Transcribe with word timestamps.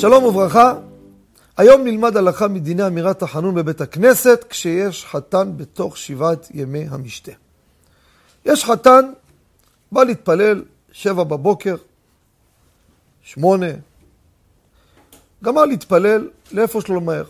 שלום 0.00 0.24
וברכה. 0.24 0.74
היום 1.56 1.84
נלמד 1.84 2.16
הלכה 2.16 2.48
מדיני 2.48 2.86
אמירת 2.86 3.22
החנון 3.22 3.54
בבית 3.54 3.80
הכנסת 3.80 4.44
כשיש 4.48 5.04
חתן 5.04 5.52
בתוך 5.56 5.96
שבעת 5.96 6.48
ימי 6.54 6.86
המשתה. 6.90 7.32
יש 8.44 8.64
חתן, 8.64 9.12
בא 9.92 10.04
להתפלל, 10.04 10.62
שבע 10.92 11.24
בבוקר, 11.24 11.76
שמונה, 13.22 13.66
גמר 15.44 15.64
להתפלל, 15.64 16.28
לאיפה 16.52 16.80
שלו 16.80 16.96
למהר. 16.96 17.24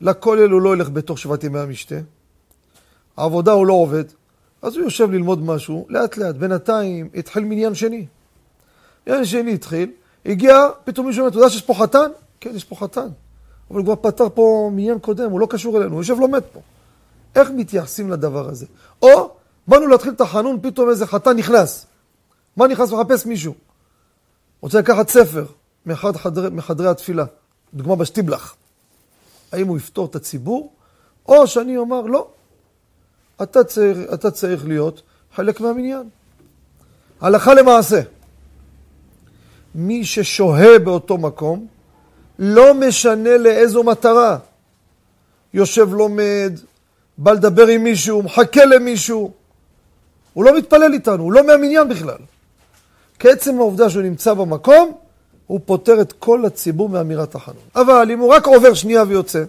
לכולל 0.00 0.50
הוא 0.50 0.62
לא 0.62 0.74
ילך 0.74 0.88
בתוך 0.88 1.18
שבעת 1.18 1.44
ימי 1.44 1.58
המשתה, 1.58 1.96
העבודה 3.16 3.52
הוא 3.52 3.66
לא 3.66 3.72
עובד, 3.72 4.04
אז 4.62 4.76
הוא 4.76 4.84
יושב 4.84 5.10
ללמוד 5.10 5.42
משהו, 5.42 5.86
לאט 5.88 6.16
לאט, 6.16 6.34
בינתיים 6.34 7.08
התחיל 7.14 7.44
מניין 7.44 7.74
שני. 7.74 8.06
מניין 9.06 9.24
שני 9.24 9.54
התחיל, 9.54 9.90
הגיע, 10.26 10.68
פתאום 10.84 11.06
מישהו 11.06 11.20
אומר, 11.20 11.30
אתה 11.30 11.38
יודע 11.38 11.50
שיש 11.50 11.62
פה 11.62 11.74
חתן? 11.74 12.10
כן, 12.40 12.50
יש 12.54 12.64
פה 12.64 12.76
חתן. 12.76 13.08
אבל 13.70 13.78
הוא 13.78 13.84
כבר 13.84 13.96
פתר 14.10 14.28
פה 14.34 14.70
מניין 14.72 14.98
קודם, 14.98 15.30
הוא 15.30 15.40
לא 15.40 15.46
קשור 15.50 15.76
אלינו, 15.76 15.92
הוא 15.92 16.00
יושב 16.00 16.20
לומד 16.20 16.42
פה. 16.52 16.60
איך 17.36 17.50
מתייחסים 17.50 18.10
לדבר 18.10 18.48
הזה? 18.48 18.66
או, 19.02 19.30
באנו 19.66 19.86
להתחיל 19.86 20.12
את 20.12 20.20
החנון, 20.20 20.58
פתאום 20.62 20.90
איזה 20.90 21.06
חתן 21.06 21.36
נכנס. 21.36 21.86
מה 22.56 22.66
נכנס 22.66 22.92
לחפש 22.92 23.26
מישהו? 23.26 23.54
רוצה 24.60 24.78
לקחת 24.78 25.08
ספר 25.08 25.46
מאחד 25.86 26.16
חדרי, 26.16 26.50
מחדרי 26.50 26.88
התפילה, 26.88 27.24
דוגמה 27.74 27.96
בשטיבלח. 27.96 28.56
האם 29.52 29.68
הוא 29.68 29.76
יפתור 29.76 30.06
את 30.06 30.16
הציבור, 30.16 30.72
או 31.28 31.46
שאני 31.46 31.76
אומר, 31.76 32.00
לא, 32.00 32.28
אתה 33.42 33.64
צריך, 33.64 33.98
אתה 34.14 34.30
צריך 34.30 34.66
להיות 34.66 35.02
חלק 35.34 35.60
מהמניין. 35.60 36.08
הלכה 37.20 37.54
למעשה. 37.54 38.00
מי 39.76 40.04
ששוהה 40.04 40.78
באותו 40.78 41.18
מקום, 41.18 41.66
לא 42.38 42.74
משנה 42.74 43.36
לאיזו 43.36 43.82
מטרה. 43.82 44.38
יושב 45.54 45.94
לומד, 45.94 46.52
בא 47.18 47.32
לדבר 47.32 47.66
עם 47.66 47.84
מישהו, 47.84 48.22
מחכה 48.22 48.64
למישהו. 48.64 49.30
הוא 50.32 50.44
לא 50.44 50.58
מתפלל 50.58 50.92
איתנו, 50.92 51.22
הוא 51.22 51.32
לא 51.32 51.46
מהמניין 51.46 51.88
בכלל. 51.88 52.18
כעצם 53.18 53.58
העובדה 53.58 53.90
שהוא 53.90 54.02
נמצא 54.02 54.34
במקום, 54.34 54.92
הוא 55.46 55.60
פותר 55.64 56.00
את 56.00 56.12
כל 56.12 56.44
הציבור 56.44 56.88
מאמירת 56.88 57.34
החנון. 57.34 57.62
אבל 57.74 58.10
אם 58.10 58.18
הוא 58.18 58.34
רק 58.34 58.46
עובר 58.46 58.74
שנייה 58.74 59.04
ויוצא, 59.08 59.44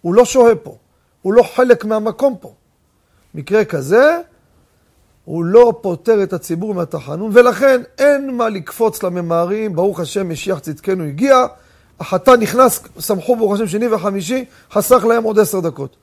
הוא 0.00 0.14
לא 0.14 0.24
שוהה 0.24 0.54
פה, 0.54 0.76
הוא 1.22 1.32
לא 1.32 1.42
חלק 1.42 1.84
מהמקום 1.84 2.36
פה. 2.40 2.52
מקרה 3.34 3.64
כזה, 3.64 4.18
הוא 5.24 5.44
לא 5.44 5.72
פותר 5.80 6.22
את 6.22 6.32
הציבור 6.32 6.74
מהתחנון, 6.74 7.30
ולכן 7.34 7.82
אין 7.98 8.36
מה 8.36 8.48
לקפוץ 8.48 9.02
לממהרים, 9.02 9.76
ברוך 9.76 10.00
השם, 10.00 10.28
משיח 10.28 10.58
צדקנו 10.58 11.04
הגיע, 11.04 11.46
החתן 12.00 12.40
נכנס, 12.40 12.82
שמחו 12.98 13.36
ברוך 13.36 13.54
השם 13.54 13.66
שני 13.66 13.88
וחמישי, 13.88 14.44
חסך 14.72 15.04
להם 15.04 15.24
עוד 15.24 15.38
עשר 15.38 15.60
דקות. 15.60 15.96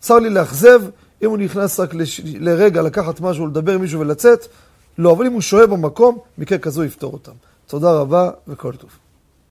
צר 0.00 0.18
לי 0.18 0.30
לאכזב, 0.30 0.82
אם 1.22 1.30
הוא 1.30 1.38
נכנס 1.38 1.80
רק 1.80 1.94
לש... 1.94 2.20
לרגע 2.24 2.82
לקחת 2.82 3.20
משהו, 3.20 3.46
לדבר 3.46 3.74
עם 3.74 3.80
מישהו 3.80 4.00
ולצאת, 4.00 4.46
לא, 4.98 5.12
אבל 5.12 5.26
אם 5.26 5.32
הוא 5.32 5.40
שוהה 5.40 5.66
במקום, 5.66 6.18
מקרה 6.38 6.58
כזו 6.58 6.84
יפתור 6.84 7.12
אותם. 7.12 7.32
תודה 7.66 7.92
רבה 7.92 8.30
וכל 8.48 8.72
טוב. 8.76 8.90